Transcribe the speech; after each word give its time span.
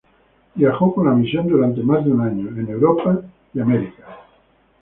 Viajó 0.55 0.95
con 0.95 1.05
la 1.05 1.11
misión 1.13 1.47
durante 1.47 1.83
más 1.83 2.03
de 2.03 2.11
un 2.11 2.21
año, 2.21 2.47
en 2.59 2.67
Europa 2.69 3.21
y 3.53 3.59
Estados 3.59 3.67
Unidos. 3.77 3.95